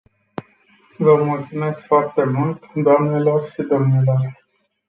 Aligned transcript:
Vă 0.97 1.23
mulțumesc 1.23 1.85
foarte 1.85 2.23
mult, 2.23 2.73
doamnelor 2.73 3.45
și 3.45 3.61
domnilor. 3.61 4.43